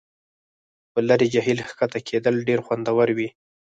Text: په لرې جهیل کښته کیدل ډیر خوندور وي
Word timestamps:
په 0.91 0.99
لرې 1.07 1.27
جهیل 1.33 1.59
کښته 1.77 1.99
کیدل 2.09 2.35
ډیر 2.47 2.59
خوندور 2.65 3.07
وي 3.17 3.29